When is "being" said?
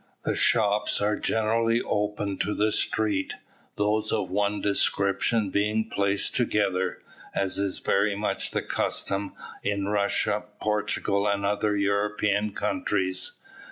5.51-5.91